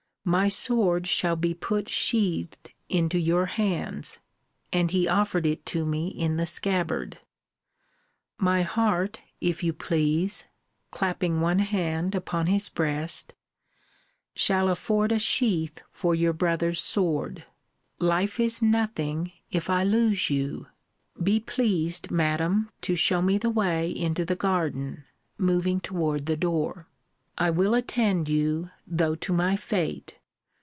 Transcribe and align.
My 0.23 0.49
sword 0.49 1.07
shall 1.07 1.35
be 1.35 1.55
put 1.55 1.89
sheathed 1.89 2.69
into 2.89 3.17
your 3.17 3.47
hands 3.47 4.19
[and 4.71 4.91
he 4.91 5.07
offered 5.07 5.47
it 5.47 5.65
to 5.73 5.83
me 5.83 6.09
in 6.09 6.37
the 6.37 6.45
scabbard]. 6.45 7.17
My 8.37 8.61
heart, 8.61 9.19
if 9.41 9.63
you 9.63 9.73
please, 9.73 10.45
clapping 10.91 11.41
one 11.41 11.57
hand 11.57 12.13
upon 12.13 12.45
his 12.45 12.69
breast, 12.69 13.33
shall 14.35 14.69
afford 14.69 15.11
a 15.11 15.17
sheath 15.17 15.81
for 15.91 16.13
your 16.13 16.33
brother's 16.33 16.79
sword. 16.79 17.43
Life 17.97 18.39
is 18.39 18.61
nothing, 18.61 19.31
if 19.49 19.71
I 19.71 19.83
lose 19.83 20.29
you 20.29 20.67
be 21.23 21.39
pleased, 21.39 22.11
Madam, 22.11 22.69
to 22.81 22.95
shew 22.95 23.23
me 23.23 23.39
the 23.39 23.49
way 23.49 23.89
into 23.89 24.23
the 24.23 24.35
garden 24.35 25.03
[moving 25.39 25.79
toward 25.79 26.27
the 26.27 26.37
door]. 26.37 26.85
I 27.37 27.49
will 27.49 27.73
attend 27.73 28.29
you, 28.29 28.69
though 28.85 29.15
to 29.15 29.33
my 29.33 29.55
fate! 29.55 30.15